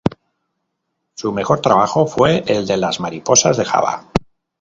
Su 1.13 1.31
mejor 1.31 1.61
trabajo 1.61 2.07
fue 2.07 2.43
el 2.47 2.65
de 2.65 2.75
las 2.75 2.99
mariposas 2.99 3.55
de 3.57 3.65
Java. 3.65 4.07